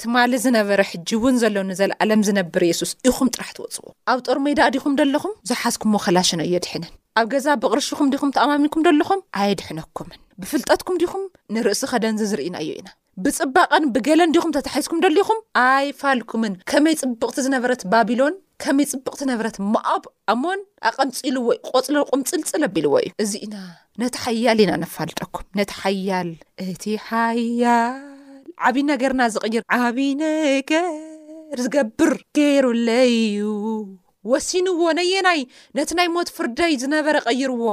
ትማሊ 0.01 0.31
ዝነበረ 0.45 0.81
ሕጂ 0.91 1.09
እውን 1.17 1.35
ዘሎኒ 1.43 1.71
ዘለዓለም 1.81 2.21
ዝነብር 2.27 2.63
የሱስ 2.69 2.91
ኢኹም 3.09 3.29
ጥራሕ 3.35 3.49
ትወፅዎ 3.57 3.85
ኣብ 4.11 4.19
ጦር 4.27 4.37
ሜዳ 4.45 4.59
ዲኹም 4.75 4.93
ደሎኹም 4.99 5.33
ዝሓዝኩምዎ 5.49 5.99
ከላሸኖ 6.05 6.39
እየ 6.47 6.57
ድሕንን 6.65 6.91
ኣብ 7.19 7.27
ገዛ 7.33 7.45
ብቕርሺኹም 7.63 8.09
ዲኹም 8.13 8.31
ተኣማሚኩም 8.37 8.81
ደለኹም 8.87 9.21
ኣየድሕነኩምን 9.43 10.19
ብፍልጠትኩም 10.41 10.97
ዲኹም 11.03 11.23
ንርእሲ 11.55 11.81
ኸደንዚ 11.91 12.21
ዝርኢና 12.31 12.55
እዩ 12.65 12.71
ኢና 12.79 12.89
ብፅባቐን 13.25 13.83
ብገለን 13.93 14.33
ዲኹም 14.35 14.51
ተታሒዝኩም 14.57 14.99
ደሊኹም 15.05 15.39
ኣይፋልኩምን 15.67 16.55
ከመይ 16.71 16.95
ፅቡቕቲ 16.99 17.37
ዝነበረት 17.45 17.81
ባቢሎን 17.93 18.35
ከመይ 18.63 18.87
ፅቡቕቲ 18.91 19.21
ነበረት 19.31 19.55
ማኣብ 19.75 20.03
ኣሞን 20.33 20.61
ኣቐምፂኢልዎ 20.89 21.47
ቆፅሎን 21.69 22.05
ቁምፅልፅል 22.13 22.65
ኣቢልዎ 22.67 22.93
እዩ 23.05 23.11
እዚኢና 23.25 23.55
ነቲ 24.03 24.15
ሓያል 24.25 24.61
ኢና 24.65 24.73
ነፋልጠኩም 24.83 25.47
ነቲ 25.61 25.71
ሓያል 25.85 26.29
እያል 26.67 28.05
ዓብይዪ 28.67 28.85
ነገርና 28.91 29.21
ዝቕይር 29.33 29.63
ዓብይ 29.83 30.09
ነገር 30.23 30.85
ዝገብር 31.63 32.13
ገይሩለዩ 32.37 33.13
ወሲንዎ 34.31 34.79
ነየናይ 34.97 35.41
ነቲ 35.77 35.89
ናይ 35.99 36.07
ሞት 36.15 36.29
ፍርደይ 36.37 36.73
ዝነበረ 36.83 37.15
ቅይርዎ 37.29 37.63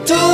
中 0.04 0.29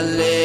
لي 0.00 0.37